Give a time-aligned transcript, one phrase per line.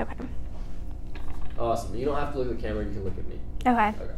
[0.00, 0.14] Okay.
[1.58, 1.94] Awesome.
[1.94, 2.84] You don't have to look at the camera.
[2.84, 3.38] You can look at me.
[3.66, 3.88] Okay.
[4.02, 4.14] Okay.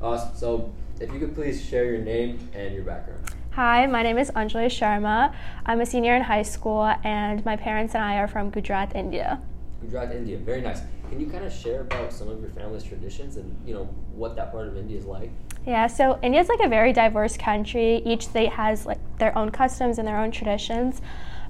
[0.00, 0.34] Awesome.
[0.34, 3.20] So, if you could please share your name and your background.
[3.52, 5.34] Hi, my name is Anjalee Sharma.
[5.66, 9.40] I'm a senior in high school, and my parents and I are from Gujarat, India.
[9.82, 10.38] Gujarat, India.
[10.38, 10.80] Very nice.
[11.10, 14.34] Can you kind of share about some of your family's traditions and you know what
[14.36, 15.30] that part of India is like?
[15.66, 18.02] Yeah, so India is like a very diverse country.
[18.04, 21.00] Each state has like their own customs and their own traditions.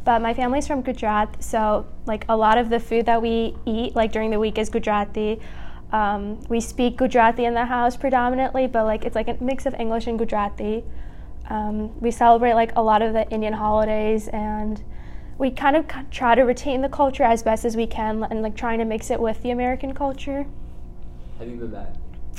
[0.07, 3.97] But my family's from Gujarat, so like a lot of the food that we eat
[3.97, 5.41] like during the week is Gujarati.
[5.91, 9.75] Um, we speak Gujarati in the house predominantly, but like it's like a mix of
[9.75, 10.85] English and Gujarati.
[11.51, 14.81] Um, we celebrate like a lot of the Indian holidays, and
[15.39, 18.55] we kind of try to retain the culture as best as we can, and like
[18.55, 20.47] trying to mix it with the American culture.
[21.41, 21.95] Have you been back?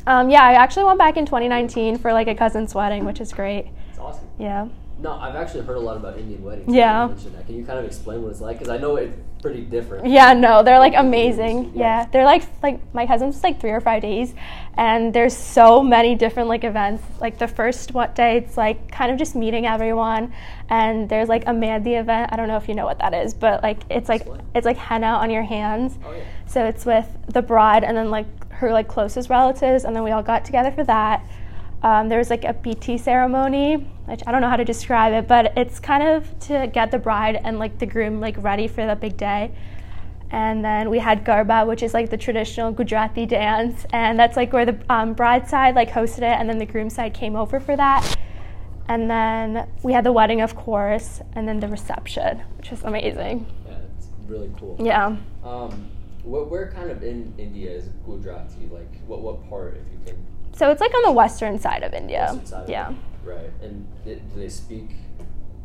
[0.08, 3.34] Um, yeah, I actually went back in 2019 for like a cousin's wedding, which is
[3.34, 3.68] great.
[3.90, 4.26] It's awesome.
[4.40, 4.70] Yeah.
[5.00, 6.74] No, I've actually heard a lot about Indian weddings.
[6.74, 7.10] Yeah.
[7.10, 7.16] You.
[7.46, 8.58] Can you kind of explain what it's like?
[8.58, 10.08] Because I know it's pretty different.
[10.08, 11.74] Yeah, no, they're like amazing.
[11.76, 12.00] Yeah.
[12.00, 14.34] Yeah, they're like like my cousin's like three or five days,
[14.76, 17.04] and there's so many different like events.
[17.20, 20.34] Like the first what day, it's like kind of just meeting everyone,
[20.70, 22.32] and there's like a Mehndi event.
[22.34, 24.78] I don't know if you know what that is, but like it's like it's like
[24.78, 26.00] henna on your hands.
[26.06, 26.24] Oh yeah.
[26.48, 28.26] So it's with the bride and then like
[28.58, 31.24] her like closest relatives, and then we all got together for that.
[31.84, 35.28] Um, there was like a BT ceremony, which I don't know how to describe it,
[35.28, 38.86] but it's kind of to get the bride and like the groom like ready for
[38.86, 39.52] the big day.
[40.32, 44.52] And then we had Garba, which is like the traditional Gujarati dance, and that's like
[44.54, 47.60] where the um, bride side like hosted it, and then the groom side came over
[47.60, 48.18] for that.
[48.90, 53.46] And then we had the wedding, of course, and then the reception, which was amazing.
[53.68, 54.78] Yeah, it's really cool.
[54.80, 55.18] Yeah.
[55.44, 55.90] Um,
[56.28, 58.68] where, where kind of in India is Gujarati?
[58.72, 60.18] Like, what what part, if you can?
[60.54, 62.26] So it's like on the western side of India.
[62.30, 62.94] western side of yeah.
[63.24, 63.52] Right.
[63.62, 64.92] And th- do they speak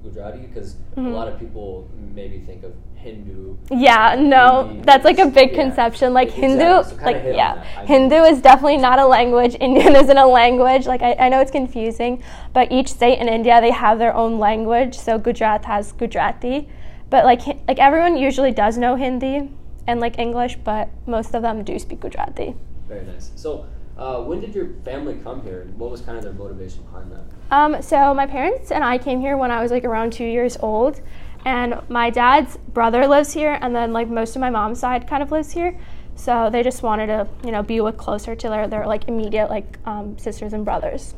[0.02, 0.41] Gujarati?
[0.41, 1.06] Because Mhm.
[1.06, 3.56] a lot of people maybe think of Hindu.
[3.70, 5.62] Yeah, no, Hindi that's like a big yeah.
[5.62, 6.12] conception.
[6.12, 6.48] Like Exactly.
[6.48, 9.56] Hindu, So like yeah, Hindu is definitely not a language.
[9.60, 10.86] Indian isn't a language.
[10.86, 12.22] Like I, I know it's confusing,
[12.53, 14.97] but each state in India they have their own language.
[14.98, 16.69] So Gujarat has Gujarati,
[17.10, 19.48] but like like everyone usually does know Hindi
[19.87, 22.54] and like English, but most of them do speak Gujarati.
[22.88, 23.31] Very nice.
[23.37, 23.66] So,
[23.98, 27.12] uh, when did your family come here, and what was kind of their motivation behind
[27.12, 27.22] that?
[27.50, 30.56] Um, so my parents and I came here when I was like around two years
[30.60, 31.00] old,
[31.44, 35.22] and my dad's brother lives here, and then like most of my mom's side kind
[35.22, 35.78] of lives here.
[36.14, 39.50] So they just wanted to, you know, be with closer to their their like immediate
[39.50, 41.14] like um, sisters and brothers.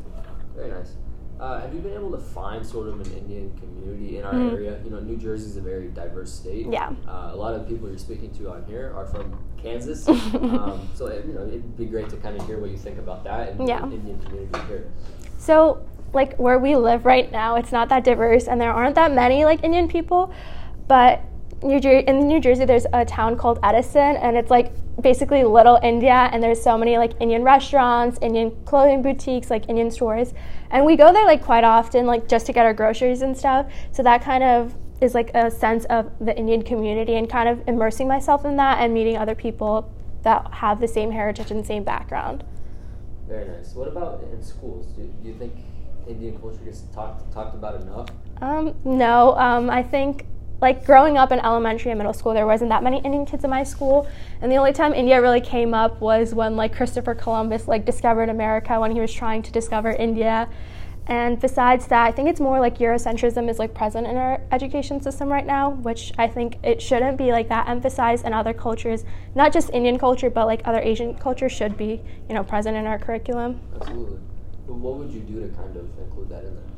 [0.55, 0.95] Very nice.
[1.45, 4.51] Uh, have you been able to find sort of an Indian community in our Mhm.
[4.53, 4.79] area?
[4.83, 6.65] You know, New Jersey is a very diverse state.
[6.71, 6.89] Yeah.
[7.07, 10.07] Uh, a lot of the people you're speaking to on here are from Kansas.
[10.09, 12.97] um, so, it, you know, it'd be great to kind of hear what you think
[12.97, 13.85] about that and Yeah.
[13.85, 14.85] the Indian community here.
[15.37, 15.77] So
[16.13, 19.45] like where we live right now, it's not that diverse, and there aren't that many
[19.45, 20.31] like Indian people.
[20.87, 21.21] But
[21.61, 25.79] New Jer- in New Jersey, there's a town called Edison, and it's like basically little
[25.83, 30.33] India, and there's so many like Indian restaurants, Indian clothing boutiques, like Indian stores,
[30.71, 33.71] and we go there like quite often, like just to get our groceries and stuff.
[33.91, 37.61] So that kind of is like a sense of the Indian community, and kind of
[37.67, 39.91] immersing myself in that and meeting other people
[40.23, 42.43] that have the same heritage and same background.
[43.27, 43.73] Very nice.
[43.73, 44.87] What about in schools?
[44.95, 45.53] Do, do you think
[46.07, 48.09] Indian culture gets talked talked about enough?
[48.41, 50.25] Um, no, um, I think
[50.61, 53.49] like growing up in elementary and middle school, there wasn't that many Indian kids in
[53.49, 54.07] my school,
[54.41, 58.29] and the only time India really came up was when like Christopher Columbus like discovered
[58.29, 60.49] America when he was trying to discover India.
[61.07, 64.99] And besides that, I think it's more like Eurocentrism is like present in our education
[65.01, 69.03] system right now, which I think it shouldn't be like that emphasized in other cultures,
[69.35, 72.87] not just Indian culture, but like other Asian culture should be, you know, present in
[72.87, 73.61] our curriculum.
[73.75, 74.19] Absolutely.
[74.65, 76.74] But what would you do to kind of include that in there?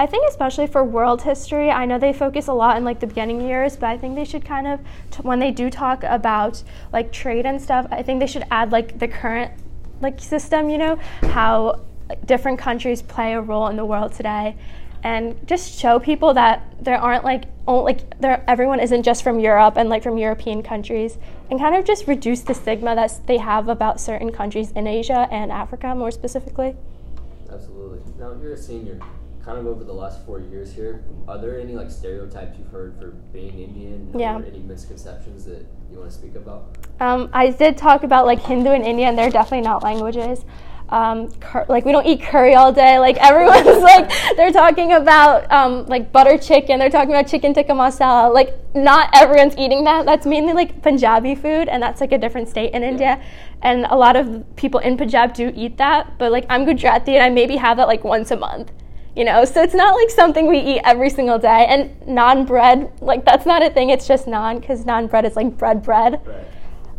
[0.00, 3.06] I think especially for world history, I know they focus a lot in like the
[3.06, 4.80] beginning years, but I think they should kind of
[5.10, 8.72] t- when they do talk about like trade and stuff, I think they should add
[8.72, 9.52] like the current
[10.00, 14.56] like system, you know, how like, different countries play a role in the world today
[15.02, 19.38] and just show people that there aren't like oh, like there everyone isn't just from
[19.38, 21.18] Europe and like from European countries
[21.50, 25.28] and kind of just reduce the stigma that they have about certain countries in Asia
[25.30, 26.74] and Africa more specifically.
[27.52, 28.00] Absolutely.
[28.18, 28.98] Now you're a senior.
[29.44, 32.94] Kind of over the last four years here, are there any like stereotypes you've heard
[32.98, 34.38] for being Indian, Yeah.
[34.38, 36.76] or any misconceptions that you want to speak about?
[37.00, 39.16] Um, I did talk about like Hindu and Indian.
[39.16, 40.44] They're definitely not languages.
[40.90, 42.98] Um, cur- like we don't eat curry all day.
[42.98, 46.78] Like everyone's like they're talking about um, like butter chicken.
[46.78, 48.34] They're talking about chicken tikka masala.
[48.34, 50.04] Like not everyone's eating that.
[50.04, 53.22] That's mainly like Punjabi food, and that's like a different state in India.
[53.62, 56.18] And a lot of people in Punjab do eat that.
[56.18, 58.70] But like I'm Gujarati, and I maybe have that like once a month.
[59.16, 61.66] You know, so it's not like something we eat every single day.
[61.68, 63.90] And naan bread like that's not a thing.
[63.90, 66.20] It's just naan because naan bread is like bread bread.
[66.24, 66.46] Right.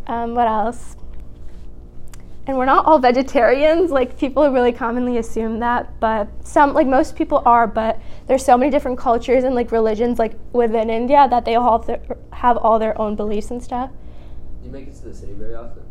[0.07, 0.97] Um, what else?
[2.47, 3.91] And we're not all vegetarians.
[3.91, 7.67] Like people really commonly assume that, but some, like most people are.
[7.67, 11.77] But there's so many different cultures and like religions, like within India, that they all
[11.77, 13.91] have, their, have all their own beliefs and stuff.
[14.59, 15.83] Do you make it to the city very often?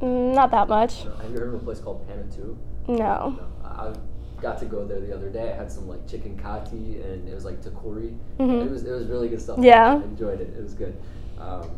[0.00, 1.04] Mm, not that much.
[1.04, 1.16] No.
[1.16, 2.56] Have you heard of a place called Panatu?
[2.88, 3.38] No.
[3.64, 3.94] No.
[4.40, 5.52] Got to go there the other day.
[5.52, 8.16] I had some like chicken kati and it was like takori.
[8.38, 8.66] Mhm.
[8.66, 9.58] It was it was really good stuff.
[9.60, 9.92] Yeah.
[9.94, 10.54] I enjoyed it.
[10.56, 10.96] It was good.
[11.40, 11.70] Um,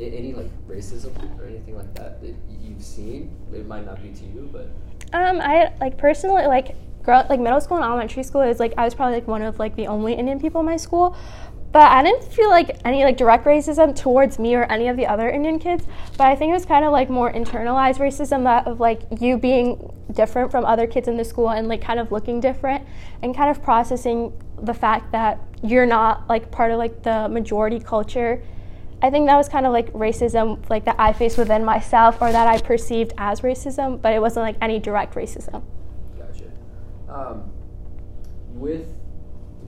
[0.00, 3.30] any like racism or anything like that that you've seen?
[3.52, 4.68] It might not be to you, but
[5.12, 8.84] Um, I like personally like grow like middle school and elementary school is like I
[8.84, 11.14] was probably like one of like the only Indian people in my school.
[11.72, 15.06] But I didn't feel like any like direct racism towards me or any of the
[15.06, 15.84] other Indian kids.
[16.16, 19.36] But I think it was kind of like more internalized racism that of like you
[19.36, 22.86] being different from other kids in the school and like kind of looking different
[23.22, 24.32] and kind of processing
[24.62, 28.42] the fact that you're not like part of like the majority culture.
[29.02, 32.32] I think that was kind of like racism like that I faced within myself or
[32.32, 35.62] that I perceived as racism, but it wasn't like any direct racism.
[36.18, 36.44] Gotcha.
[37.08, 37.50] Um,
[38.54, 38.86] with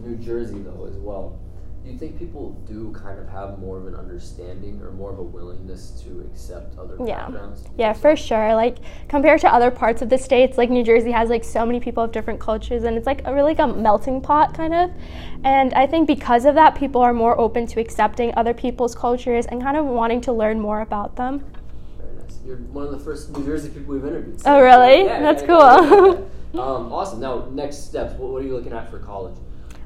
[0.01, 1.39] New Jersey, though, as well,
[1.89, 5.19] do you think people do kind of have more of an understanding or more of
[5.19, 7.23] a willingness to accept other Yeah.
[7.23, 7.65] backgrounds?
[7.79, 8.55] Yeah, for sure.
[8.55, 8.77] Like
[9.09, 12.03] compared to other parts of the states, like New Jersey has like so many people
[12.03, 14.91] of different cultures and it's like a really like a melting pot kind of.
[15.45, 19.47] And I think because of that people are more open to accepting other people's cultures
[19.47, 21.43] and kind of wanting to learn more about them.
[21.99, 22.39] Very nice.
[22.45, 24.43] You're one of the first New Jersey people we've interviewed.
[24.45, 25.05] Oh, really?
[25.05, 26.31] Yeah, That's yeah, cool.
[26.61, 27.21] um, awesome.
[27.21, 28.13] Now, next steps.
[28.19, 29.37] What, what are you looking at for college?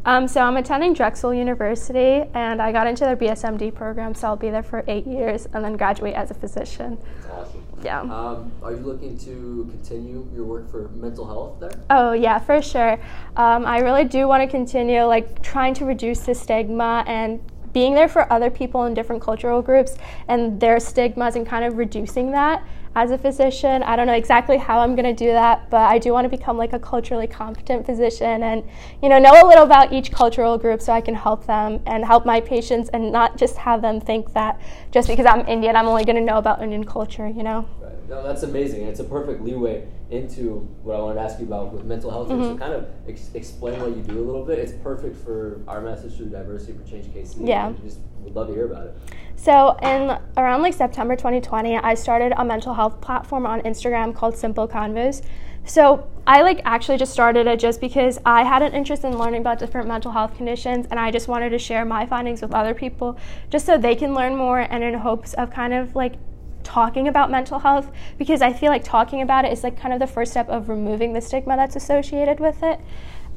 [0.04, 4.37] Um, so I'm attending Drexel University and I got into their BSMD program, so I'll
[4.37, 6.99] be there for eight years and then graduate as a physician.
[7.22, 7.64] That's awesome.
[7.84, 8.00] Yeah.
[8.00, 11.81] Um, are you looking to continue your work for mental health there?
[11.90, 12.93] Oh yeah, for sure.
[13.37, 17.40] Um, I really do want to continue like trying to reduce the stigma and
[17.72, 19.96] being there for other people in different cultural groups
[20.28, 22.62] and their stigmas and kind of reducing that
[22.94, 23.83] as a physician.
[23.83, 26.29] I don't know exactly how I'm going to do that, but I do want to
[26.29, 28.62] become like a culturally competent physician and
[29.03, 32.05] you know know a little about each cultural group so I can help them and
[32.05, 34.61] help my patients and not just have them think that
[34.91, 37.67] just because I'm Indian I'm only going to know about Indian culture, you know.
[38.09, 38.83] No, that's amazing.
[38.83, 42.29] It's a perfect leeway into what I wanted to ask you about with mental health.
[42.29, 42.43] Mm-hmm.
[42.43, 44.59] So, kind of ex- explain what you do a little bit.
[44.59, 47.49] It's perfect for our message through diversity for change KC.
[47.49, 47.69] Yeah.
[47.69, 48.97] and Just would love to hear about it.
[49.37, 54.37] So in around like September 2020, I started a mental health platform on Instagram called
[54.37, 55.23] Simple Convos.
[55.64, 59.41] So I like actually just started it just because I had an interest in learning
[59.41, 62.75] about different mental health conditions and I just wanted to share my findings with other
[62.75, 63.17] people
[63.50, 66.15] just so they can learn more and in hopes of kind of like
[66.62, 70.00] talking about mental health because I feel like talking about it is like kind of
[70.00, 72.81] the first step of removing the stigma that's associated with it.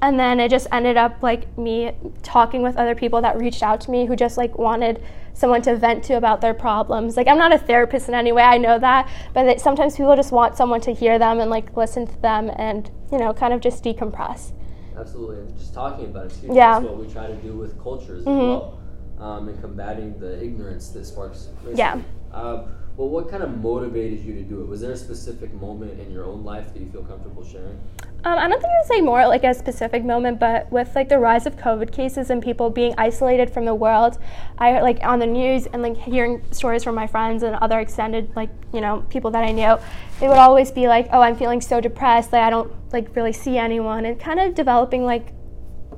[0.01, 1.91] And then it just ended up like me
[2.21, 5.01] talking with other people that reached out to me who just like wanted
[5.33, 7.15] someone to vent to about their problems.
[7.17, 10.15] Like I'm not a therapist in any way, I know that, but that sometimes people
[10.15, 13.53] just want someone to hear them and like listen to them and, you know, kind
[13.53, 14.51] of just decompress.
[14.97, 15.37] Absolutely.
[15.39, 16.55] And just talking about it is huge.
[16.55, 16.79] Yeah.
[16.79, 18.49] That's what we try to do with cultures as Mhm.
[18.49, 18.79] well.
[19.19, 21.77] Um, and combating the ignorance that sparks racism.
[21.77, 22.01] Yeah.
[22.33, 22.65] Um,
[22.97, 24.67] well, what kind of motivated you to do it?
[24.67, 27.77] Was there a specific moment in your own life that you feel comfortable sharing?
[28.23, 31.09] Um, I don't think I would say more like a specific moment, but with like
[31.09, 34.17] the rise of COVID cases and people being isolated from the world,
[34.57, 38.33] I like on the news and like hearing stories from my friends and other extended
[38.35, 39.77] like you know people that I knew,
[40.19, 42.31] they would always be like, "Oh, I'm feeling so depressed.
[42.31, 45.33] Like I don't like really see anyone," and kind of developing like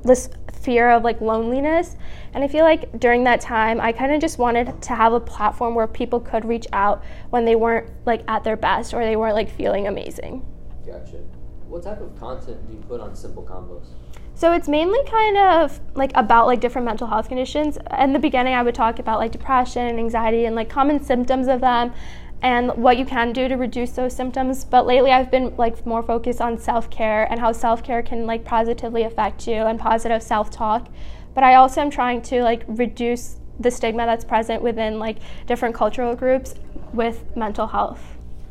[0.04, 0.28] this
[0.68, 1.96] fear of like loneliness.
[2.34, 5.20] And I feel like during that time, I kind of just wanted to have a
[5.20, 9.16] platform where people could reach out when they weren't like at their best or they
[9.16, 10.44] weren't like feeling amazing.
[10.84, 11.22] Gotcha.
[11.68, 13.86] What type of content do you put on Simple Convos?
[14.34, 17.78] So it's mainly kind of like about like different mental health conditions.
[17.98, 21.48] In the beginning, I would talk about like depression and anxiety and like common symptoms
[21.48, 21.94] of them
[22.42, 24.64] and what you can do to reduce those symptoms.
[24.64, 28.26] But lately, I've been like more focused on self care and how self care can
[28.26, 30.88] like positively affect you and positive self talk.
[31.34, 35.74] But I also am trying to like reduce the stigma that's present within like different
[35.74, 36.54] cultural groups
[36.92, 38.00] with mental health.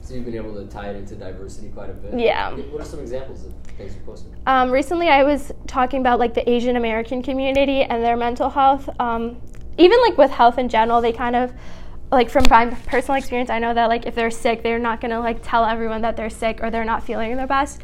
[0.01, 2.17] So you've been able to tie it into diversity quite a bit.
[2.17, 2.53] Yeah.
[2.53, 4.33] What are some examples of things you posted?
[4.45, 8.89] Um, recently, I was talking about like the Asian American community and their mental health.
[9.01, 9.41] Um,
[9.77, 11.53] even like with health in general, they kind of
[12.11, 15.19] like from my personal experience, I know that like if they're sick, they're not gonna
[15.19, 17.81] like tell everyone that they're sick or they're not feeling their best,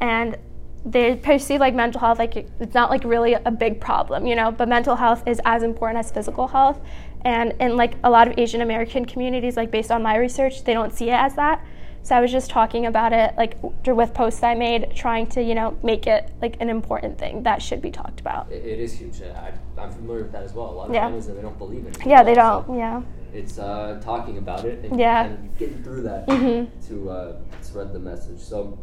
[0.00, 0.36] and
[0.84, 4.50] they perceive like mental health like it's not like really a big problem, you know.
[4.50, 6.80] But mental health is as important as physical health,
[7.22, 10.72] and in like a lot of Asian American communities, like based on my research, they
[10.72, 11.62] don't see it as that.
[12.02, 15.54] So I was just talking about it like with posts I made, trying to you
[15.54, 18.50] know make it like an important thing that should be talked about.
[18.50, 19.20] It, it is huge.
[19.20, 20.70] I, I'm familiar with that as well.
[20.70, 21.06] A lot of Yeah.
[21.06, 22.06] families they don't believe in it.
[22.06, 22.78] Yeah, they don't.
[22.78, 23.02] Yeah.
[23.32, 25.26] It's uh, talking about it and Yeah.
[25.26, 26.68] of getting through that Mhm.
[26.88, 28.40] to uh, spread the message.
[28.40, 28.78] So.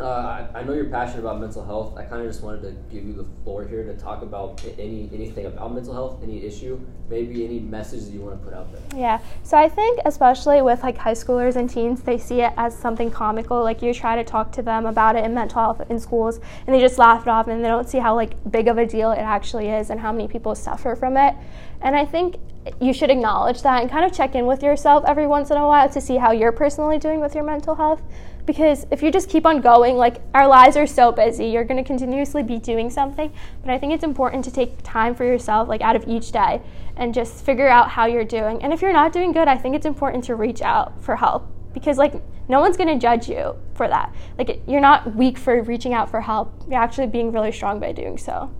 [0.00, 1.96] Uh, I, know you're passionate about mental health.
[1.96, 5.10] I kind of just wanted to give you the floor here to talk about any
[5.12, 8.70] anything about mental health, any issue, maybe any message that you want to put out
[8.72, 8.80] there.
[8.96, 9.18] Yeah.
[9.42, 13.10] So I think especially with like high schoolers and teens, they see it as something
[13.10, 13.60] comical.
[13.64, 16.74] Like you try to talk to them about it in mental health in schools and
[16.74, 19.10] they just laugh it off and they don't see how like big of a deal
[19.10, 21.34] it actually is and how many people suffer from it.
[21.80, 22.36] And I think
[22.80, 25.66] you should acknowledge that and kind of check in with yourself every once in a
[25.66, 28.02] while to see how you're personally doing with your mental health.
[28.48, 31.76] Because if you just keep on going, like our lives are so busy, you're going
[31.76, 33.30] to continuously be doing something.
[33.60, 36.62] But I think it's important to take time for yourself, like out of each day,
[36.96, 38.62] and just figure out how you're doing.
[38.62, 41.46] And if you're not doing good, I think it's important to reach out for help
[41.74, 44.14] because, like, no one's going to judge you for that.
[44.38, 46.50] Like, it- you're not weak for reaching out for help.
[46.70, 48.50] You're actually being really strong by doing so.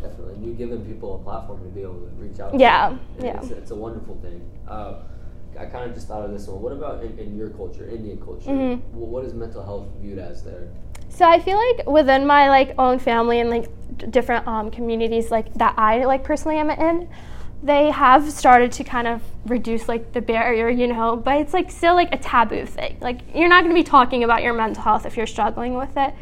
[0.00, 2.58] Definitely, and you giving people a platform to be able to reach out.
[2.58, 3.36] Yeah, yeah.
[3.42, 4.40] It's, it's a wonderful thing.
[4.66, 4.94] Uh,
[5.58, 6.60] I kind of just thought of this one.
[6.62, 8.50] What about in, in your culture, Indian culture?
[8.50, 8.80] Mhm.
[8.92, 10.68] Wh- What is mental health viewed as there?
[11.08, 15.30] So I feel like within my like own family and like d- different um, communities
[15.30, 17.08] like that I like personally am in,
[17.62, 21.70] they have started to kind of reduce like the barrier, you know, but it's like
[21.70, 22.98] still like a taboo thing.
[23.00, 25.96] Like you're not going to be talking about your mental health if you're struggling with
[25.96, 26.14] it.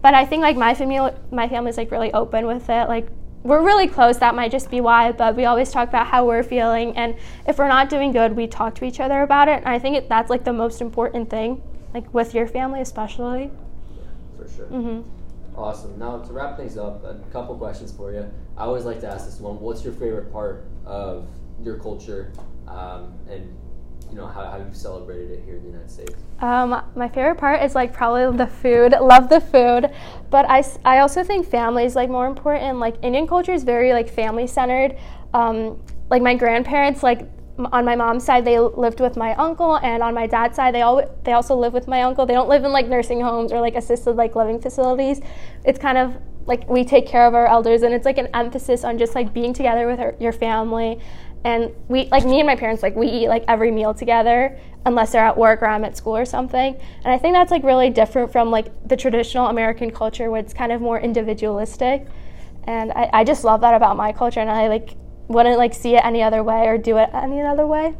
[0.00, 2.88] But I think like my family my family's like really open with it.
[2.88, 3.08] Like
[3.42, 4.18] we're really close.
[4.18, 7.16] That might just be why, but we always talk about how we're feeling, and
[7.46, 9.58] if we're not doing good, we talk to each other about it.
[9.58, 11.62] And I think it, that's like the most important thing,
[11.94, 13.50] like with your family especially.
[14.36, 14.66] For sure.
[14.66, 15.58] Mm-hmm.
[15.58, 15.98] Awesome.
[15.98, 18.30] Now to wrap things up, a couple questions for you.
[18.56, 21.26] I always like to ask this one: What's your favorite part of
[21.62, 22.32] your culture,
[22.68, 23.56] um, and
[24.10, 26.14] you know how, how you've celebrated it here in the United States?
[26.40, 28.92] Um, my favorite part is like probably the food.
[29.00, 29.90] Love the food,
[30.30, 32.78] but I, I also think family is like more important.
[32.78, 34.96] Like Indian culture is very like family centered.
[35.34, 37.28] Um, like my grandparents, like
[37.72, 40.82] on my mom's side, they lived with my uncle, and on my dad's side, they
[40.82, 42.24] all they also live with my uncle.
[42.24, 45.20] They don't live in like nursing homes or like assisted like living facilities.
[45.64, 48.84] It's kind of like we take care of our elders, and it's like an emphasis
[48.84, 51.00] on just like being together with our, your family
[51.44, 55.12] and we like me and my parents like we eat like every meal together unless
[55.12, 57.90] they're at work or I'm at school or something and I think that's like really
[57.90, 62.06] different from like the traditional American culture where it's kind of more individualistic
[62.64, 64.96] and I, I just love that about my culture and I like
[65.28, 67.94] wouldn't like see it any other way or do it any other way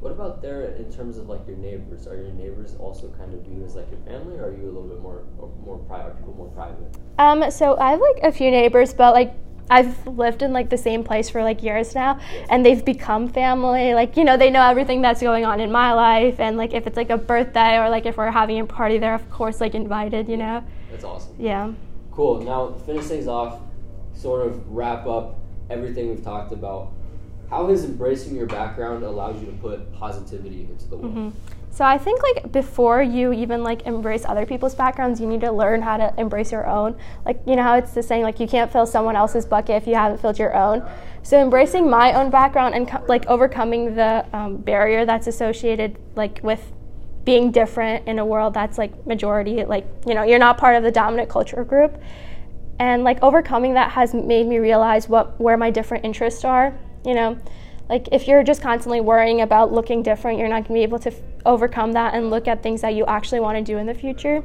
[0.00, 2.06] What about there in terms of like your neighbors?
[2.06, 4.72] Are your neighbors also kind of viewed as like your family, or are you a
[4.72, 5.24] little bit more
[5.64, 6.16] more private?
[6.18, 6.92] People more private?
[7.18, 9.32] Um, so I have like a few neighbors, but like
[9.70, 13.94] I've lived in like the same place for like years now, and they've become family.
[13.94, 16.86] Like you know, they know everything that's going on in my life, and like if
[16.86, 19.74] it's like a birthday or like if we're having a party, they're of course like
[19.74, 20.28] invited.
[20.28, 21.34] You know, That's awesome.
[21.38, 21.72] yeah.
[22.12, 22.42] Cool.
[22.42, 23.60] Now to finish things off,
[24.14, 25.38] sort of wrap up
[25.70, 26.92] everything we've talked about.
[27.50, 31.14] How has embracing your background allowed you to put positivity into the world?
[31.14, 31.32] Mhm.
[31.70, 35.50] So I think like before you even like embrace other people's backgrounds, you need to
[35.50, 36.94] learn how to embrace your own.
[37.26, 39.86] Like you know how it's the saying like you can't fill someone else's bucket if
[39.88, 40.84] you haven't filled your own.
[41.24, 46.38] So embracing my own background and co- like overcoming the um, barrier that's associated like
[46.44, 46.72] with
[47.24, 50.82] being different in a world that's like majority like you know you're not part of
[50.82, 51.96] the dominant culture group
[52.78, 57.14] and like overcoming that has made me realize what where my different interests are you
[57.14, 57.38] know
[57.88, 60.98] like if you're just constantly worrying about looking different you're not going to be able
[60.98, 63.86] to f- overcome that and look at things that you actually want to do in
[63.86, 64.42] the future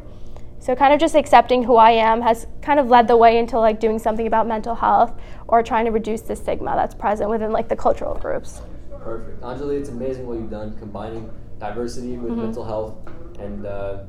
[0.59, 3.57] so kind of just accepting who i am has kind of led the way into
[3.57, 5.13] like doing something about mental health
[5.47, 8.61] or trying to reduce the stigma that's present within like the cultural groups
[9.01, 9.41] Perfect.
[9.41, 12.95] Anjalee, it's amazing what you've done, combining diversity with mental health
[13.39, 14.03] and uh,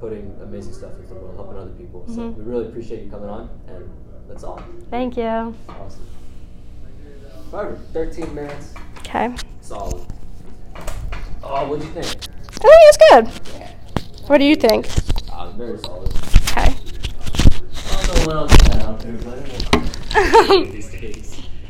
[0.00, 2.04] putting amazing stuff into the world, helping other people.
[2.06, 3.90] So we really appreciate you coming on, and
[4.28, 4.62] that's all.
[4.88, 6.06] thank you Awesome.
[7.50, 7.80] Perfect.
[7.92, 8.74] 13 minutes.
[8.98, 10.02] okay Solid.
[11.42, 12.06] Oh, what'd you think?
[12.06, 13.26] i think it's good
[14.28, 14.88] what do you think
[15.32, 16.08] Uh, very solid.
[16.50, 19.38] okay I don't know what else out there, but